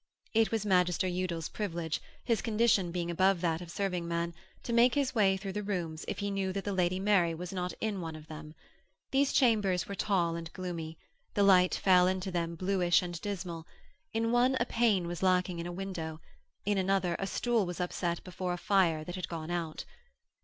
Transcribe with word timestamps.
It 0.33 0.49
was 0.51 0.65
Magister 0.65 1.05
Udal's 1.07 1.47
privilege, 1.47 2.01
his 2.23 2.41
condition 2.41 2.91
being 2.91 3.11
above 3.11 3.39
that 3.41 3.61
of 3.61 3.69
serving 3.69 4.07
man, 4.07 4.33
to 4.63 4.73
make 4.73 4.95
his 4.95 5.13
way 5.13 5.37
through 5.37 5.51
the 5.53 5.61
rooms 5.61 6.05
if 6.07 6.17
he 6.17 6.31
knew 6.31 6.51
that 6.53 6.63
the 6.65 6.73
Lady 6.73 6.99
Mary 6.99 7.35
was 7.35 7.53
not 7.53 7.71
in 7.79 8.01
one 8.01 8.15
of 8.15 8.25
them. 8.25 8.55
These 9.11 9.31
chambers 9.31 9.87
were 9.87 9.93
tall 9.93 10.35
and 10.35 10.51
gloomy; 10.53 10.97
the 11.35 11.43
light 11.43 11.75
fell 11.75 12.07
into 12.07 12.31
them 12.31 12.55
bluish 12.55 13.03
and 13.03 13.21
dismal; 13.21 13.67
in 14.11 14.31
one 14.31 14.57
a 14.59 14.65
pane 14.65 15.05
was 15.05 15.21
lacking 15.21 15.59
in 15.59 15.67
a 15.67 15.71
window; 15.71 16.19
in 16.65 16.79
another 16.79 17.15
a 17.19 17.27
stool 17.27 17.67
was 17.67 17.79
upset 17.79 18.23
before 18.23 18.53
a 18.53 18.57
fire 18.57 19.03
that 19.03 19.13
had 19.13 19.27
gone 19.29 19.51
out. 19.51 19.85